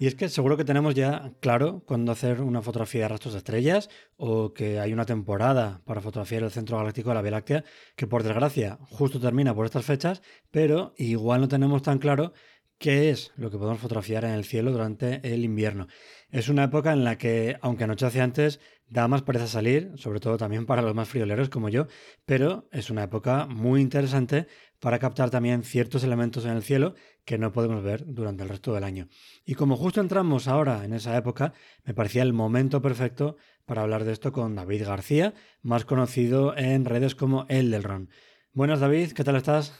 [0.00, 3.38] Y es que seguro que tenemos ya claro cuándo hacer una fotografía de rastros de
[3.40, 7.64] estrellas o que hay una temporada para fotografiar el centro galáctico de la Vía Láctea
[7.96, 12.32] que por desgracia justo termina por estas fechas, pero igual no tenemos tan claro
[12.78, 15.86] qué es lo que podemos fotografiar en el cielo durante el invierno.
[16.30, 20.38] Es una época en la que, aunque anochece antes, da más pereza salir, sobre todo
[20.38, 21.88] también para los más frioleros como yo,
[22.24, 24.46] pero es una época muy interesante
[24.80, 28.74] para captar también ciertos elementos en el cielo que no podemos ver durante el resto
[28.74, 29.08] del año.
[29.44, 31.52] Y como justo entramos ahora en esa época,
[31.84, 36.84] me parecía el momento perfecto para hablar de esto con David García, más conocido en
[36.84, 38.10] redes como El del Ron.
[38.52, 39.78] Buenas David, ¿qué tal estás?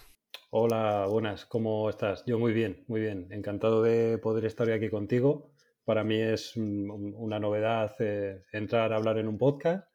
[0.50, 2.24] Hola, buenas, ¿cómo estás?
[2.26, 3.28] Yo muy bien, muy bien.
[3.30, 5.52] Encantado de poder estar aquí contigo.
[5.84, 9.88] Para mí es una novedad eh, entrar a hablar en un podcast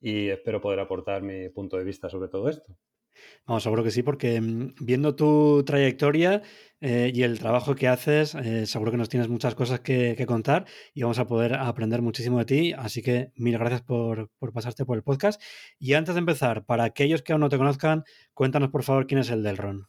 [0.00, 2.76] y espero poder aportar mi punto de vista sobre todo esto.
[3.46, 6.42] Vamos, seguro que sí, porque mm, viendo tu trayectoria
[6.80, 10.66] eh, y el trabajo que haces, eh, seguro que nos tienes muchas cosas que, contar
[10.94, 12.72] y vamos a poder aprender muchísimo de ti.
[12.76, 15.42] Así que mil gracias por, pasarte por el podcast.
[15.78, 19.20] Y antes de empezar, para aquellos que aún no te conozcan, cuéntanos por favor quién
[19.20, 19.88] es el del Ron.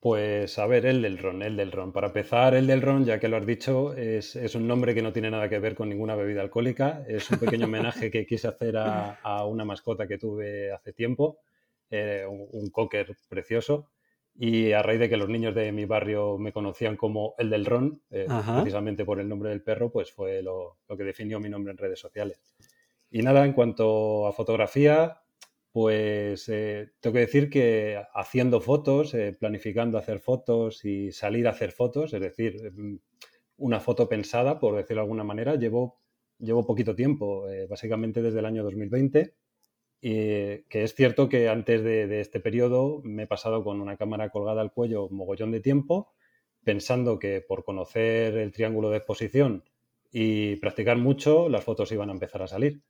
[0.00, 1.92] Pues a ver, el del ron, el del ron.
[1.92, 5.12] Para empezar, el del ron, ya que lo has dicho, es, un nombre que no
[5.12, 7.04] tiene nada que ver con ninguna bebida alcohólica.
[7.06, 11.40] Es un pequeño homenaje que quise hacer a, una mascota que tuve hace tiempo,
[11.90, 13.90] eh, un, cocker precioso.
[14.34, 17.66] Y a raíz de que los niños de mi barrio me conocían como el del
[17.66, 21.48] ron, eh, precisamente por el nombre del perro, pues fue lo, lo que definió mi
[21.48, 22.40] nombre en redes sociales.
[23.10, 25.20] Y nada, en cuanto a fotografía,
[25.72, 31.50] pues eh, tengo que decir que haciendo fotos, eh, planificando hacer fotos y salir a
[31.50, 32.98] hacer fotos, es decir, mm,
[33.58, 36.00] una foto pensada, por decirlo de alguna manera, llevo,
[36.38, 39.34] llevo poquito tiempo, básicamente desde el año 2020.
[40.00, 44.30] Y que es cierto que antes de, este periodo me he pasado con una cámara
[44.30, 46.14] colgada al cuello mogollón de tiempo,
[46.64, 49.64] pensando que por conocer el triángulo de exposición
[50.10, 52.82] y practicar mucho, las fotos iban a empezar a salir.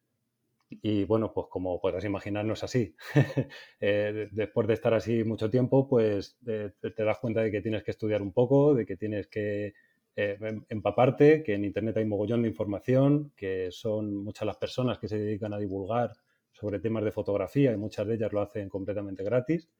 [0.70, 2.94] Y bueno, pues como podrás imaginar, no es así.
[3.82, 7.90] Eh, después de estar así mucho tiempo, pues te das cuenta de que tienes que
[7.90, 9.72] estudiar un poco, de que tienes que
[10.16, 14.98] eh, em, empaparte, que en Internet hay mogollón de información, que son muchas las personas
[14.98, 16.12] que se dedican a divulgar
[16.60, 19.70] sobre temas de fotografía y muchas de ellas lo hacen completamente gratis.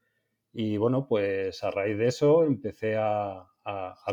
[0.53, 3.47] Y bueno, pues a raíz de eso empecé a,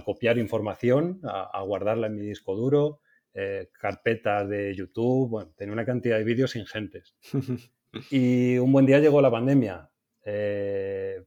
[0.05, 3.00] copiar información, a guardarla en mi disco duro,
[3.39, 7.13] eh, carpetas de YouTube, bueno, tenía una cantidad de vídeos ingentes.
[8.09, 9.91] y un buen día llegó la pandemia.
[10.25, 11.23] Eh,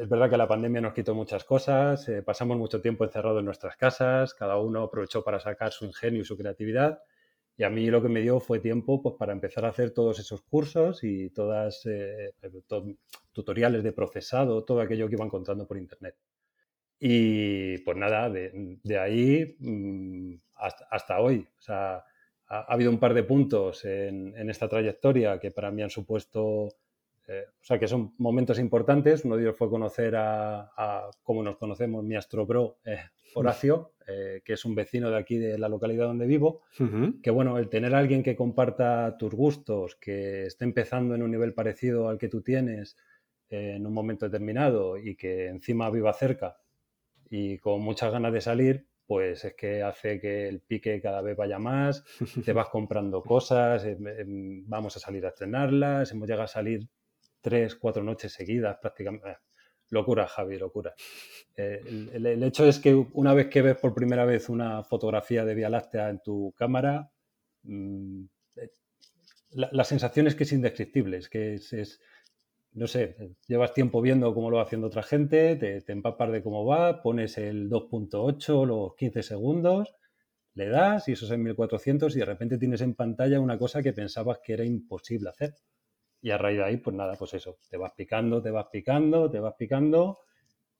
[0.00, 3.44] es verdad que la pandemia nos quitó muchas cosas, eh, pasamos mucho tiempo encerrados en
[3.44, 7.02] nuestras casas, cada uno aprovechó para sacar su ingenio y su creatividad.
[7.56, 10.18] Y a mí lo que me dio fue tiempo pues, para empezar a hacer todos
[10.18, 11.82] esos cursos y todas
[13.32, 16.16] tutoriales de procesado, todo aquello que iba encontrando por internet.
[17.04, 21.44] Y pues nada, de, ahí mm, hasta, hoy.
[21.58, 22.04] O sea,
[22.46, 26.68] ha, habido un par de puntos en, esta trayectoria que para mí han supuesto,
[27.28, 29.24] eh, o sea, que son momentos importantes.
[29.24, 32.98] Uno de ellos fue conocer a, como nos conocemos, mi astrobro eh,
[33.34, 36.62] Horacio, eh, que es un vecino de aquí de la localidad donde vivo.
[37.22, 41.30] Que bueno, el tener a alguien que comparta tus gustos, que esté empezando en un
[41.30, 42.96] nivel parecido al que tú tienes
[43.48, 46.56] en un momento determinado y que encima viva cerca
[47.28, 51.34] y con muchas ganas de salir, pues es que hace que el pique cada vez
[51.34, 52.04] vaya más,
[52.44, 56.88] te vas comprando cosas, em, em, vamos a salir a estrenarlas, hemos llegado a salir
[57.42, 59.30] tres, cuatro noches seguidas prácticamente.
[59.30, 59.36] Eh,
[59.90, 60.94] locura, Javi, locura.
[61.54, 65.54] Eh, el, hecho es que una vez que ves por primera vez una fotografía de
[65.54, 67.10] Vía Láctea en tu cámara,
[67.64, 68.24] mm,
[68.56, 68.70] eh,
[69.50, 72.00] la, sensación es que es indescriptible, es que es,
[72.72, 73.16] no sé,
[73.46, 77.02] llevas tiempo viendo cómo lo va haciendo otra gente, te, te empapas de cómo va,
[77.02, 79.94] pones el 2.8, los 15 segundos,
[80.54, 83.82] le das y eso es en 1400 y de repente tienes en pantalla una cosa
[83.82, 85.54] que pensabas que era imposible hacer.
[86.22, 89.30] Y a raíz de ahí, pues nada, pues eso, te vas picando, te vas picando,
[89.30, 90.20] te vas picando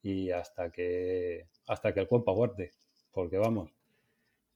[0.02, 2.72] y hasta que, hasta que el cuerpo aguante,
[3.12, 3.70] porque vamos.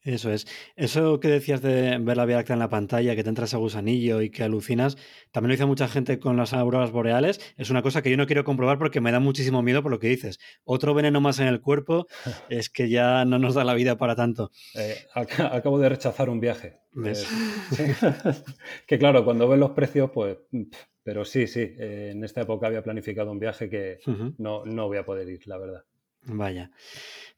[0.06, 0.46] Eso es.
[0.76, 3.56] Eso que decías de ver la Vía Láctea en la pantalla, que te entras a
[3.56, 4.96] gusanillo y que alucinas,
[5.32, 7.40] también lo dice mucha gente con las auroras boreales.
[7.56, 9.98] Es una cosa que yo no quiero comprobar porque me da muchísimo miedo por lo
[9.98, 10.38] que dices.
[10.62, 12.06] Otro veneno más en el cuerpo
[12.48, 14.52] es que ya no nos da la vida para tanto.
[14.76, 16.78] Eh, acabo de rechazar un viaje.
[17.04, 17.14] Eh,
[18.86, 20.38] que claro, cuando ves los precios, pues...
[21.02, 23.98] Pero sí, sí, eh, en esta época había planificado un viaje que
[24.38, 25.84] no, no voy a poder ir, la verdad.
[26.26, 26.70] Vaya.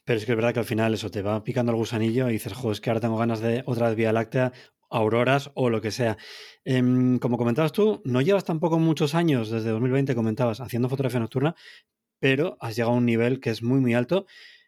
[0.08, 2.32] Pero es que es verdad que al final eso te va picando el gusanillo y
[2.32, 4.55] dices, joder, es que ahora tengo ganas de otra Vía Láctea,
[4.88, 6.16] auroras o lo que sea.
[6.64, 11.55] Em, como comentabas tú, no llevas tampoco muchos años, desde 2020 comentabas, haciendo fotografía nocturna,
[12.19, 14.25] pero has llegado a un nivel que es muy, muy alto.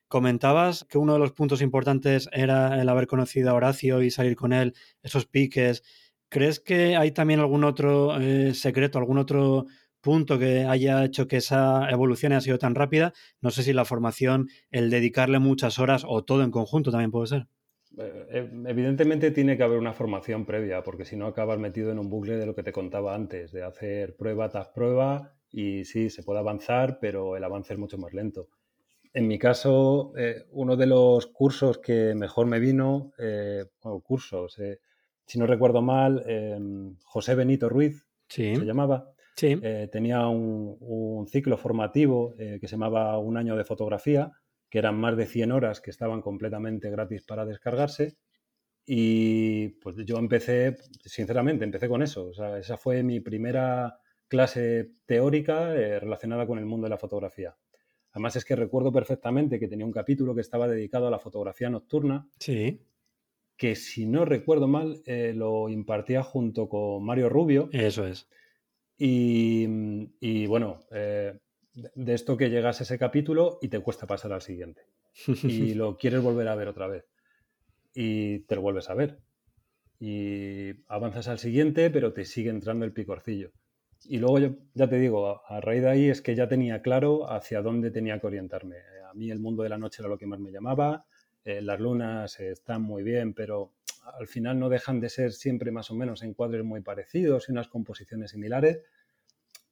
[0.09, 4.37] Comentabas que uno de los puntos importantes era el haber conocido a Horacio y salir
[4.37, 5.83] con él, esos piques.
[6.29, 9.65] ¿Crees que hay también algún otro eh, secreto, algún otro
[10.01, 13.13] punto que haya hecho que esa evolución haya sido tan rápida.
[13.41, 17.27] No sé si la formación, el dedicarle muchas horas o todo en conjunto también puede
[17.27, 17.47] ser.
[17.99, 21.99] Eh, eh, evidentemente tiene que haber una formación previa, porque si no acabas metido en
[21.99, 26.11] un bucle de lo que te contaba antes, de hacer prueba tras prueba y sí,
[26.11, 28.49] se puede avanzar, pero el avance es mucho más lento.
[29.13, 33.13] En mi caso, eh, uno de los cursos que mejor me vino,
[33.83, 34.57] bueno, cursos,
[35.27, 39.11] si no recuerdo mal, José Benito Ruiz se llamaba,
[39.43, 44.33] eh, tenía un, ciclo formativo eh, que se llamaba Un año de fotografía,
[44.69, 48.17] que eran más de 100 horas que estaban completamente gratis para descargarse.
[48.87, 52.27] Y pues yo empecé, sinceramente, empecé con eso.
[52.27, 53.99] O sea, esa fue mi primera
[54.29, 57.57] clase teórica eh, relacionada con el mundo de la fotografía.
[58.13, 61.71] Además es que recuerdo perfectamente que tenía un capítulo que estaba dedicado a la fotografía
[61.71, 62.29] nocturna.
[62.39, 62.83] Sí.
[63.57, 67.69] Que si no recuerdo mal, lo impartía junto con Mario Rubio.
[67.73, 68.29] Eso es.
[69.03, 71.39] Y, bueno, eh,
[71.73, 74.83] de esto que llegas a ese capítulo y te cuesta pasar al siguiente.
[75.43, 77.07] Y lo quieres volver a ver otra vez.
[77.95, 79.19] Y te lo vuelves a ver.
[79.99, 83.53] Y avanzas al siguiente, pero te sigue entrando el picorcillo.
[84.05, 87.31] Y luego yo, ya te digo, a raíz de ahí es que ya tenía claro
[87.31, 88.77] hacia dónde tenía que orientarme.
[89.11, 91.07] A mí el mundo de la noche era lo que más me llamaba.
[91.45, 93.73] Eh, las lunas están muy bien, pero
[94.19, 97.69] al final no dejan de ser siempre más o menos encuadres muy parecidos y unas
[97.69, 98.81] composiciones similares,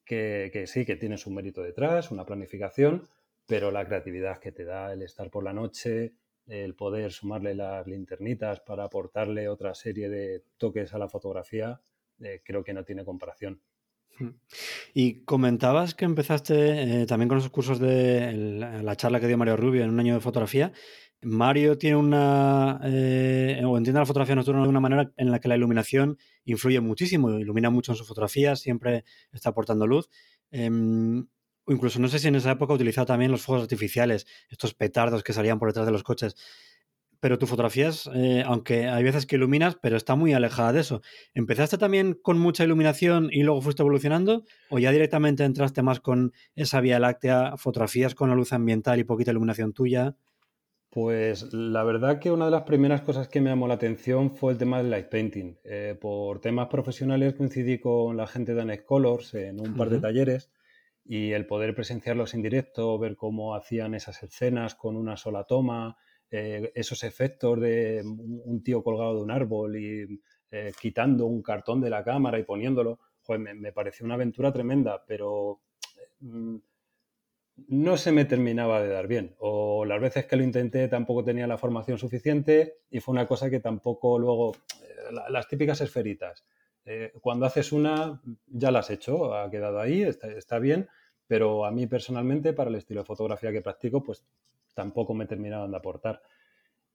[0.05, 3.07] que, sí, que tienen su mérito detrás, una planificación,
[3.45, 6.13] pero la creatividad que te da el estar por la noche,
[6.47, 11.79] el poder sumarle las linternitas para aportarle otra serie de toques a la fotografía,
[12.21, 13.61] eh, creo que no tiene comparación.
[14.17, 14.31] Hmm.
[14.95, 19.57] Y comentabas que empezaste eh, también con esos cursos de la charla que dio Mario
[19.57, 20.73] Rubio en un año de fotografía.
[21.21, 25.47] Mario tiene una, eh, o entiende la fotografía nocturna de una manera en la que
[25.47, 30.09] la iluminación influye muchísimo, ilumina mucho en su fotografía, siempre está aportando luz.
[31.69, 35.21] O incluso no sé si en esa época utilizaba también los fuegos artificiales, estos petardos
[35.21, 36.35] que salían por detrás de los coches.
[37.19, 40.79] Pero tu fotografía es, eh, aunque hay veces que iluminas, pero está muy alejada de
[40.79, 41.01] eso.
[41.35, 44.45] ¿Empezaste también con mucha iluminación y luego fuiste evolucionando?
[44.69, 49.03] ¿O ya directamente entraste más con esa vía láctea, fotografías con la luz ambiental y
[49.03, 50.15] poquita iluminación tuya?
[50.91, 54.53] Pues la verdad que una de las primeras cosas que me llamó la atención fue
[54.53, 55.55] el tema del light painting.
[55.63, 59.99] Eh, por temas profesionales coincidí con la gente de Anex Colors en un par de
[59.99, 60.51] talleres
[61.05, 65.95] y el poder presenciarlos en directo, ver cómo hacían esas escenas con una sola toma,
[66.31, 71.81] eh, esos efectos de un tío colgado de un árbol y eh, quitando un cartón
[71.81, 72.99] de la cámara y poniéndolo,
[73.37, 75.61] me, me, pareció una aventura tremenda, pero
[76.21, 76.57] mm,
[77.67, 79.35] no se me terminaba de dar bien.
[79.39, 83.49] O las veces que lo intenté tampoco tenía la formación suficiente y fue una cosa
[83.49, 86.45] que tampoco luego, eh, las típicas esferitas.
[86.85, 90.87] Eh, cuando haces una, ya la has hecho, ha quedado ahí, está, bien,
[91.27, 94.25] pero a mí personalmente, para el estilo de fotografía que practico, pues
[94.73, 96.21] tampoco me terminaban de aportar.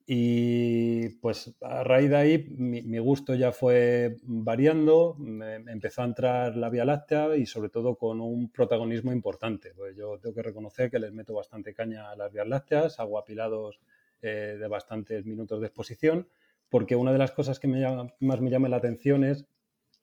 [0.06, 6.56] Y pues a raíz de ahí mi, gusto ya fue variando, me, empezó a entrar
[6.56, 9.72] la Vía Láctea y sobre todo con un protagonismo importante.
[9.74, 13.18] Pues yo tengo que reconocer que les meto bastante caña a las Vías Lácteas, hago
[13.18, 13.80] apilados
[14.20, 16.28] eh, de bastantes minutos de exposición,
[16.68, 19.46] porque una de las cosas que más me llama la atención es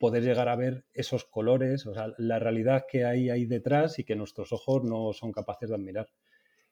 [0.00, 4.04] poder llegar a ver esos colores, o sea, la realidad que hay ahí detrás y
[4.04, 6.08] que nuestros ojos no son capaces de admirar.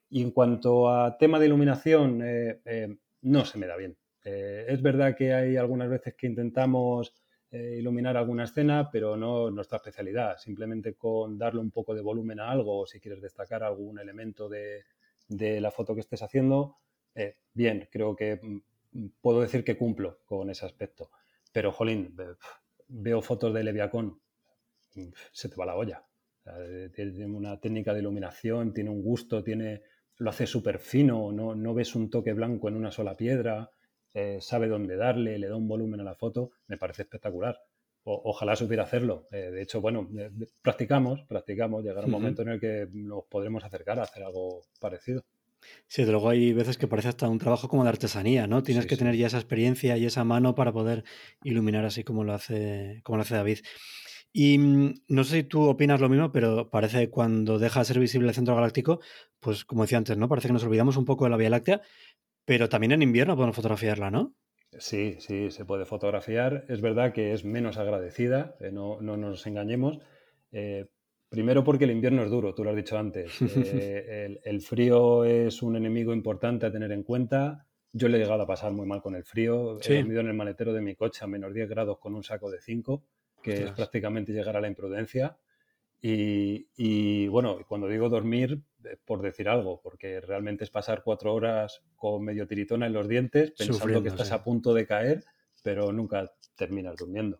[0.09, 3.97] Y en cuanto a tema de iluminación, eh, eh, no se me da bien.
[4.23, 7.13] Eh, es verdad que hay algunas veces que intentamos
[7.49, 10.37] eh, iluminar alguna escena, pero no nuestra especialidad.
[10.37, 14.47] Simplemente con darle un poco de volumen a algo o si quieres destacar algún elemento
[14.49, 14.83] de,
[15.29, 16.77] la foto que estés haciendo,
[17.15, 21.11] eh, bien, creo que mm, puedo decir que cumplo con ese aspecto.
[21.51, 22.15] Pero, jolín,
[22.87, 24.21] veo fotos de Leviacón,
[24.95, 26.05] mm, se te va la olla.
[26.95, 29.83] Tiene una técnica de iluminación, tiene un gusto, tiene,
[30.21, 33.71] lo hace súper fino, no, no, ves un toque blanco en una sola piedra,
[34.13, 37.59] eh, sabe dónde darle, le da un volumen a la foto, me parece espectacular.
[38.03, 39.27] ojalá supiera hacerlo.
[39.31, 40.29] Eh, de hecho, bueno, eh,
[40.61, 45.23] practicamos, practicamos, llegará un momento en el que nos podremos acercar a hacer algo parecido.
[45.87, 48.61] Sí, luego hay veces que parece hasta un trabajo como de artesanía, ¿no?
[48.61, 51.03] Tienes que tener ya esa experiencia y esa mano para poder
[51.43, 53.59] iluminar así como lo hace, como lo hace David.
[54.33, 57.85] Y mm, no sé si tú opinas lo mismo, pero parece que cuando deja de
[57.85, 59.01] ser visible el centro galáctico,
[59.39, 60.29] pues como decía antes, ¿no?
[60.29, 61.81] Parece que nos olvidamos un poco de la Vía Láctea,
[62.45, 64.35] pero también en invierno podemos fotografiarla, ¿no?
[64.77, 66.65] Sí, sí, se puede fotografiar.
[66.69, 69.99] Es verdad que es menos agradecida, eh, no, no, nos engañemos.
[70.53, 70.87] Eh,
[71.27, 73.31] primero porque el invierno es duro, tú lo has dicho antes.
[73.73, 77.67] Eh, el, frío es un enemigo importante a tener en cuenta.
[77.91, 79.77] Yo le he llegado a pasar muy mal con el frío.
[79.81, 82.49] He dormido en el maletero de mi coche a menos 10 grados con un saco
[82.49, 83.03] de 5
[83.41, 85.37] que es prácticamente llegar a la imprudencia.
[86.01, 91.83] Y, bueno, cuando digo dormir, eh, por decir algo, porque realmente es pasar cuatro horas
[91.95, 95.23] con medio tiritona en los dientes, pensando que estás a punto de caer,
[95.63, 97.39] pero nunca terminas durmiendo.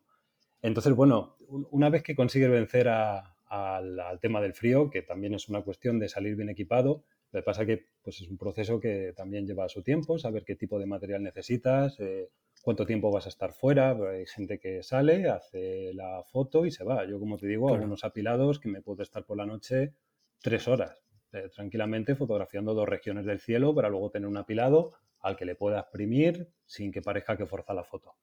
[0.62, 1.38] Entonces, bueno,
[1.72, 6.08] una vez que consigues vencer al, tema del frío, que también es una cuestión de
[6.08, 9.84] salir bien equipado, lo que pasa que pues, es un proceso que también lleva su
[9.84, 12.30] tiempo, saber qué tipo de material necesitas, eh,
[12.62, 13.98] cuánto tiempo vas a estar fuera.
[14.12, 17.06] Hay gente que sale, hace la foto y se va.
[17.06, 19.94] Yo, como te digo, hago unos apilados que me puedo estar por la noche
[20.42, 21.02] tres horas
[21.34, 25.56] eh, tranquilamente fotografiando dos regiones del cielo para luego tener un apilado al que le
[25.56, 28.16] pueda exprimir sin que parezca que forza la foto.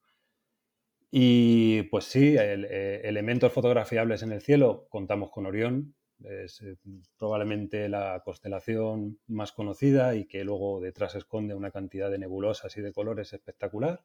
[1.11, 6.76] Y pues sí, eh, elementos fotografiables en el cielo, contamos con Orión, es eh,
[7.18, 12.80] probablemente la constelación más conocida y que luego detrás esconde una cantidad de nebulosas y
[12.80, 14.02] de colores espectacular.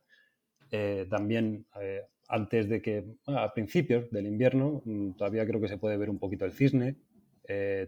[0.71, 5.77] Eh, también eh, antes de que, a principios del invierno, mm, todavía creo que se
[5.77, 6.97] puede ver un poquito el cisne.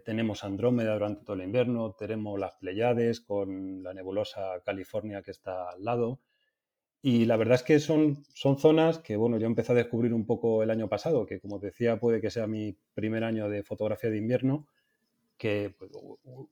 [0.04, 5.70] Tenemos Andrómeda durante todo el invierno, tenemos las Pleiades con la nebulosa California que está
[5.70, 6.20] al lado.
[7.08, 10.26] Y la verdad es que son, son zonas que, bueno, yo empecé a descubrir un
[10.26, 14.10] poco el año pasado, que como decía puede que sea mi primer año de fotografía
[14.10, 14.66] de invierno,
[15.38, 15.92] que pues,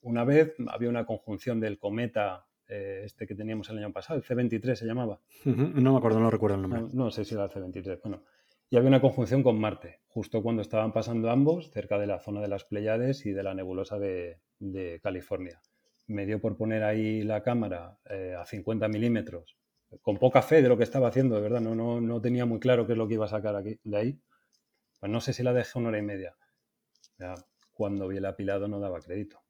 [0.01, 4.23] una vez había una conjunción del cometa eh, este que teníamos el año pasado, el
[4.23, 5.21] C23 se llamaba.
[5.43, 6.83] No me acuerdo, no recuerdo el nombre.
[6.93, 8.01] No, sé si era el C23.
[8.03, 8.21] Bueno,
[8.69, 12.41] y había una conjunción con Marte, justo cuando estaban pasando ambos cerca de la zona
[12.41, 14.37] de las Pleiades y de la nebulosa de,
[15.01, 15.59] California.
[16.05, 19.57] Me dio por poner ahí la cámara eh, a 50 milímetros,
[20.01, 22.59] con poca fe de lo que estaba haciendo, de verdad, no, no, no tenía muy
[22.59, 24.19] claro qué es lo que iba a sacar aquí, de ahí.
[24.99, 26.35] Pues no sé si la dejé una hora y media.
[27.73, 29.43] cuando vi el apilado no daba crédito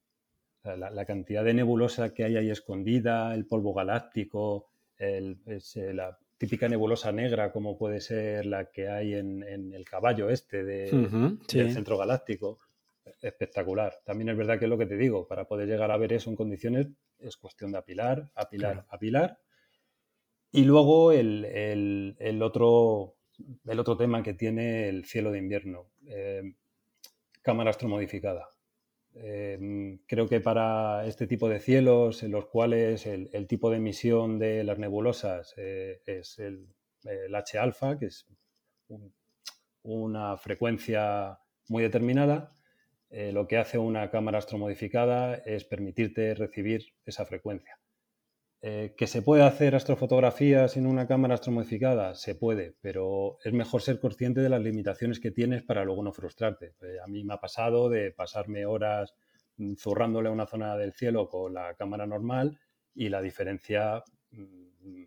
[0.63, 5.35] la, cantidad de nebulosa que hay ahí escondida, el polvo galáctico, eh,
[5.93, 11.39] la típica nebulosa negra como puede ser la que hay en, el caballo este del
[11.47, 12.59] centro galáctico.
[13.21, 13.99] Espectacular.
[14.05, 16.29] También es verdad que es lo que te digo, para poder llegar a ver eso
[16.29, 16.87] en condiciones
[17.19, 19.39] es cuestión de apilar, apilar, apilar.
[20.55, 23.15] Y luego el, otro,
[23.65, 26.43] el tema que tiene el cielo de invierno, eh,
[27.41, 28.47] cámara astromodificada.
[29.15, 34.37] Em, creo que para este tipo de cielos en los cuales el, tipo de emisión
[34.37, 36.67] de las nebulosas eh, es el,
[37.33, 38.27] H-alfa, que es
[39.81, 42.55] una frecuencia muy determinada,
[43.09, 47.79] eh, lo que hace una cámara astromodificada es permitirte recibir esa frecuencia.
[48.65, 52.15] Eh, ¿Que se puede hacer astrofotografía sin una cámara astromodificada?
[52.15, 56.13] Se puede, pero es mejor ser consciente de las limitaciones que tienes para luego no
[56.13, 56.73] frustrarte.
[56.81, 59.15] Eh, a mí me ha pasado de pasarme horas
[59.57, 62.57] mm, zurrándole a una zona del cielo con la cámara normal
[62.95, 64.01] y la diferencia
[64.31, 65.03] mm,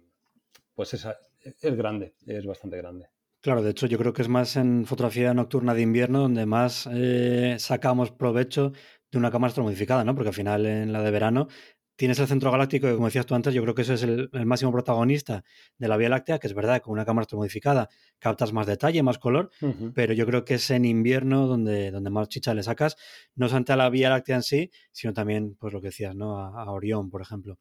[0.75, 1.09] pues es,
[1.41, 3.09] es grande, es bastante grande.
[3.41, 6.87] Claro, de hecho yo creo que es más en fotografía nocturna de invierno donde más
[6.93, 8.73] eh, sacamos provecho
[9.11, 10.15] de una cámara astromodificada, ¿no?
[10.15, 11.49] Porque al final en la de verano
[11.97, 14.29] tienes el centro galáctico, que como decías tú antes, yo creo que ese es el,
[14.45, 15.43] máximo protagonista
[15.79, 17.89] de la Vía Láctea, que es verdad, con una cámara modificada
[18.19, 19.51] captas más detalle, más color,
[19.95, 22.97] pero yo creo que es en invierno donde, donde más chicha le sacas,
[23.35, 26.39] no solamente a la Vía Láctea en sí, sino también, pues lo que decías, ¿no?
[26.39, 27.59] A, Orión, por ejemplo.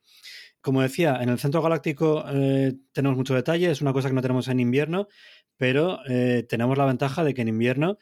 [0.61, 4.21] Como decía, en el centro galáctico eh, tenemos mucho detalle, es una cosa que no
[4.21, 5.07] tenemos en invierno,
[5.57, 7.97] pero eh, tenemos la ventaja de que en invierno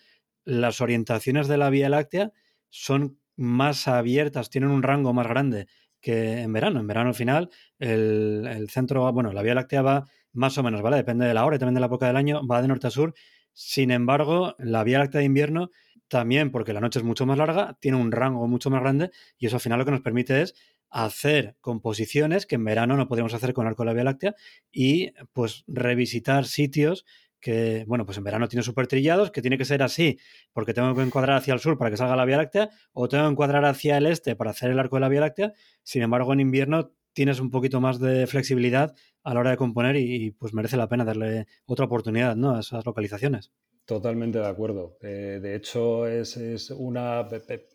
[0.46, 2.32] las orientaciones de la Vía Láctea
[2.70, 5.68] son más abiertas, tienen un rango más grande
[6.03, 6.81] que en verano.
[6.81, 10.81] En verano al final el, el centro, bueno, la Vía Láctea va más o menos,
[10.81, 10.98] ¿vale?
[10.98, 12.91] Depende de la hora y también de la época del año, va de norte a
[12.91, 13.13] sur.
[13.53, 15.69] Sin embargo, la Vía Láctea de invierno
[16.10, 19.48] también, porque la noche es mucho más larga, tiene un rango mucho más grande y
[19.48, 20.53] eso al final lo que nos permite es
[20.89, 24.36] hacer composiciones que en verano no podríamos hacer con Arco de la Vía Láctea
[24.72, 27.05] y pues revisitar sitios
[27.44, 30.18] que, bueno, pues en verano tiene súper trillados, que tiene que ser así,
[30.54, 33.26] porque tengo que encuadrar hacia el sur para que salga la Vía Láctea, o tengo
[33.26, 35.54] que encuadrar hacia el este para hacer el arco de la Vía Láctea.
[35.84, 39.98] Sin embargo, en invierno tienes un poquito más de flexibilidad a la hora de componer
[39.98, 42.56] y, pues merece la pena darle otra oportunidad ¿no?
[42.56, 43.52] a esas localizaciones.
[43.86, 44.98] Totalmente de acuerdo.
[45.02, 47.28] Eh, de hecho, es, una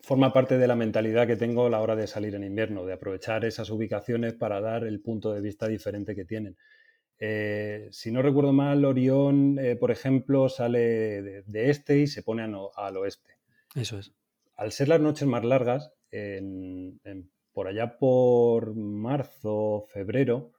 [0.03, 2.95] forma parte de la mentalidad que tengo a la hora de salir en invierno, de
[2.95, 6.57] aprovechar esas ubicaciones para dar el punto de vista diferente que tienen.
[7.21, 12.43] Eh, si no recuerdo mal, Orión, eh, por ejemplo, sale de, este y se pone
[12.43, 13.39] al oeste.
[13.75, 14.13] Eso es.
[14.57, 15.93] Al ser las noches más largas,
[17.53, 20.53] por allá por marzo, febrero,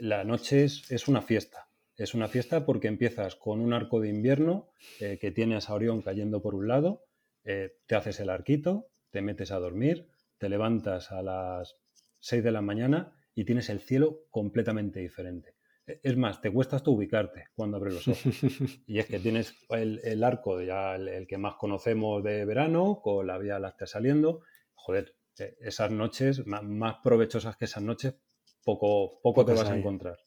[0.00, 4.70] la noche es una fiesta es una fiesta porque empiezas con un arco de invierno
[5.00, 7.04] eh, que tienes a Orión cayendo por un lado,
[7.44, 11.76] eh, te haces el arquito, te metes a dormir, te levantas a las
[12.18, 15.53] 6 de la mañana y tienes el cielo completamente diferente.
[15.86, 18.24] Es más, te cuesta hasta ubicarte cuando abres los ojos.
[18.86, 23.36] Y es que tienes el, arco, ya el, que más conocemos de verano, con la
[23.38, 24.40] Vía Láctea saliendo.
[24.74, 28.14] Joder, e, esas noches, más, provechosas que esas noches,
[28.64, 30.18] poco, poco te vas a encontrar.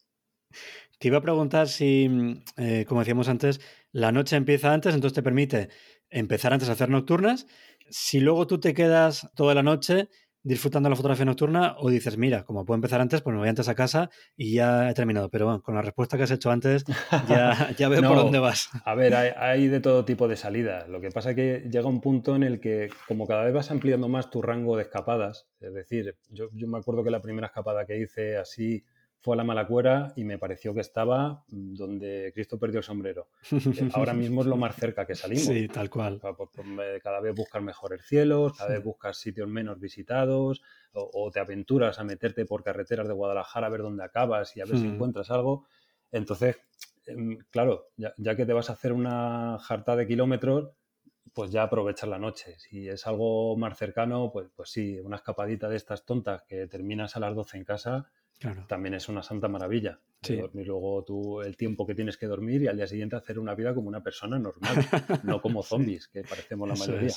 [0.98, 3.60] Te iba a preguntar si, mm, eh, como decíamos antes,
[3.90, 5.68] la noche empieza antes, entonces te permite
[6.08, 7.46] empezar antes a hacer nocturnas.
[7.90, 10.08] Si luego tú te quedas toda la noche
[10.48, 13.68] disfrutando la fotografía nocturna o dices, mira, como puedo empezar antes, pues me voy antes
[13.68, 15.28] a casa y ya he terminado.
[15.28, 16.84] Pero bueno, con la respuesta que has hecho antes,
[17.28, 18.70] ya, ya veo por dónde vas.
[18.84, 20.88] A ver, hay, de todo tipo de salidas.
[20.88, 23.70] Lo que pasa es que llega un punto en el que, como cada vez vas
[23.70, 27.48] ampliando más tu rango de escapadas, es decir, yo, yo me acuerdo que la primera
[27.48, 28.84] escapada que hice así
[29.20, 33.28] fue a la Malacuera y me pareció que estaba mm, donde Cristo perdió el sombrero.
[33.50, 35.44] Eh, ahora mismo es lo más cerca que salimos.
[35.44, 36.20] Sí, tal cual.
[36.20, 41.40] Pues, pues, cada vez buscas mejores cielos, cada vez buscas sitios menos visitados o, te
[41.40, 44.86] aventuras a meterte por carreteras de Guadalajara a ver dónde acabas y a ver si
[44.86, 45.66] encuentras algo.
[46.10, 46.56] Entonces,
[47.06, 50.70] em, claro, ya, ya, que te vas a hacer una jarta de kilómetros,
[51.32, 52.56] pues ya aprovechar la noche.
[52.58, 57.16] Si es algo más cercano, pues, pues sí, una escapadita de estas tontas que terminas
[57.16, 58.10] a las 12 en casa,
[58.66, 60.00] también es una santa maravilla.
[60.20, 63.54] Dormir luego tú el tiempo que tienes que dormir y al día siguiente hacer una
[63.54, 64.74] vida como una persona normal,
[65.24, 67.14] no como zombies, que parecemos la mayoría.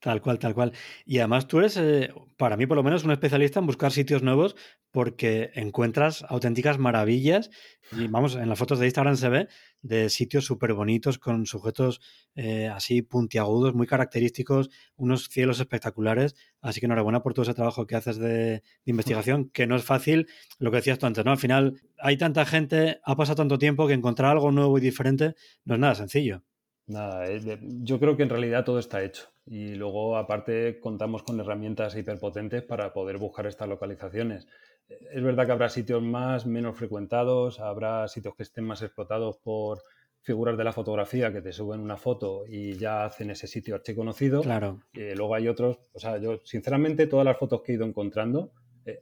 [0.00, 0.72] Tal cual, tal cual.
[1.04, 4.22] Y además tú eres, eh, para mí por lo menos, un especialista en buscar sitios
[4.22, 4.54] nuevos
[4.90, 7.50] porque encuentras auténticas maravillas.
[7.92, 9.48] Y vamos, en las fotos de Instagram se ve
[9.86, 12.00] de sitios súper bonitos con sujetos
[12.34, 16.34] eh, así puntiagudos, muy característicos, unos cielos espectaculares.
[16.60, 20.26] Así que enhorabuena por todo ese trabajo que haces de, investigación, que no es fácil,
[20.58, 21.30] lo que decías tú antes, ¿no?
[21.30, 25.34] Al final hay tanta gente, ha pasado tanto tiempo que encontrar algo nuevo y diferente
[25.64, 26.42] no es nada sencillo.
[26.86, 31.40] Nada, eh, yo creo que en realidad todo está hecho y luego aparte contamos con
[31.40, 34.46] herramientas hiperpotentes para poder buscar estas localizaciones.
[34.88, 39.82] Es verdad que habrá sitios más, menos frecuentados, habrá sitios que estén más explotados por
[40.20, 44.42] figuras de la fotografía que te suben una foto y ya hacen ese sitio archiconocido.
[44.42, 44.82] Claro.
[44.92, 48.52] Y luego hay otros, o sea, yo sinceramente todas las fotos que he ido encontrando,
[48.84, 49.00] eh,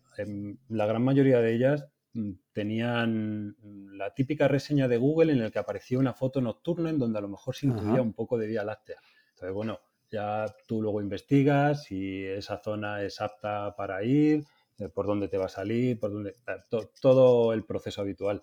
[0.68, 3.57] la gran mayoría de ellas Mm, tenían
[3.90, 7.22] la típica reseña de Google en la que aparecía una foto nocturna en donde a
[7.22, 9.00] lo mejor se intuía un poco de Vía Láctea.
[9.30, 9.80] Entonces, bueno,
[10.14, 14.44] ya tú luego investigas si esa zona es apta para ir,
[14.79, 16.35] eh, por dónde te va a salir, por dónde,
[17.00, 18.42] todo el proceso habitual.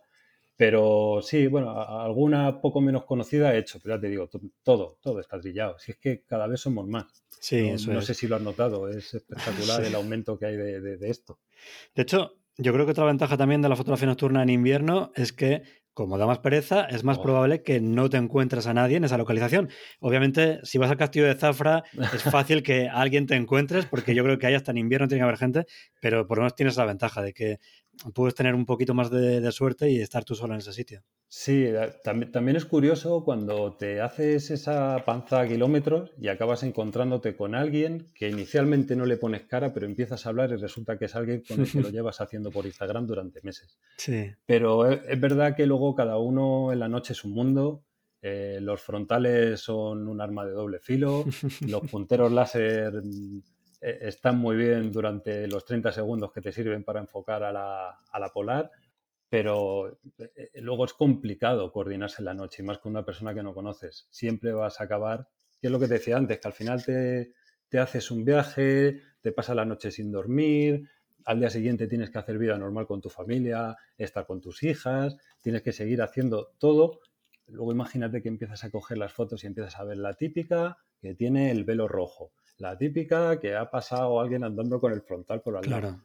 [0.56, 4.30] Pero sí, bueno, alguna poco menos conocida he hecho, pero ya te digo,
[4.62, 5.80] todo, todo está trillado.
[5.80, 7.24] Si es que cada vez somos más.
[7.40, 10.58] Sí, no, eso no sé si lo has notado, es espectacular el aumento que hay
[10.58, 11.40] de esto.
[11.96, 15.34] De hecho, yo creo que otra ventaja también de la fotografía nocturna en invierno es
[15.34, 15.64] que,
[16.02, 17.24] como da más pereza, es más oh.
[17.24, 19.70] probable que no te encuentres a nadie en esa localización.
[20.00, 21.84] Obviamente, si vas al castillo de Zafra,
[22.14, 25.20] es fácil que alguien te encuentres, porque yo creo que ahí hasta en invierno tiene
[25.20, 25.66] que haber gente,
[26.02, 27.60] pero por lo menos tienes la ventaja de que
[28.14, 31.04] puedes tener un poquito más de, suerte y estar tú solo en ese sitio.
[31.28, 31.66] Sí,
[32.04, 37.56] también, también, es curioso cuando te haces esa panza a kilómetros y acabas encontrándote con
[37.56, 41.16] alguien que inicialmente no le pones cara, pero empiezas a hablar y resulta que es
[41.16, 43.78] alguien con el que lo llevas haciendo por Instagram durante meses.
[43.98, 44.32] Sí.
[44.46, 47.86] Pero es, verdad que luego cada uno en la noche es un mundo.
[48.22, 51.26] Eh, los frontales son un arma de doble filo,
[51.68, 53.02] los punteros láser
[53.82, 58.72] están muy bien durante los 30 segundos que te sirven para enfocar a la, polar,
[59.28, 63.34] pero eh, eh, luego es complicado coordinarse en la noche, y más con una persona
[63.34, 64.08] que no conoces.
[64.12, 65.28] Siempre vas a acabar,
[65.60, 67.34] que es lo que te decía antes, que al final te,
[67.70, 70.88] te haces un viaje, te pasas la noche sin dormir,
[71.26, 75.18] al día siguiente tienes que hacer vida normal con tu familia, estar con tus hijas,
[75.42, 77.00] tienes que seguir haciendo todo.
[77.48, 81.16] Luego imagínate que empiezas a coger las fotos y empiezas a ver la típica que
[81.16, 85.58] tiene el velo rojo, la típica que ha pasado alguien andando con el frontal por
[85.58, 86.02] al lado.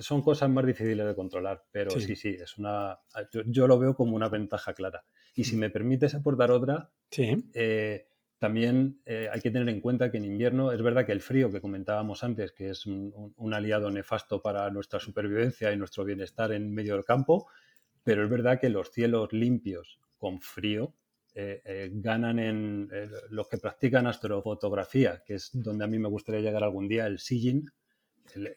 [0.00, 2.98] Son cosas más difíciles de controlar, pero sí, sí, es una.
[3.46, 5.04] Yo, lo veo como una ventaja clara.
[5.34, 5.58] Y si mm.
[5.58, 7.50] me permites aportar otra, sí.
[7.54, 8.06] Eh,
[8.40, 11.52] también eh, hay que tener en cuenta que en invierno es verdad que el frío
[11.52, 16.72] que comentábamos antes, que es un, aliado nefasto para nuestra supervivencia y nuestro bienestar en
[16.72, 17.48] medio del campo,
[18.02, 20.94] pero es verdad que los cielos limpios con frío
[21.34, 22.88] eh, eh, ganan en
[23.30, 27.18] los que practican astrofotografía, que es donde a mí me gustaría llegar algún día, el
[27.18, 27.70] seeing,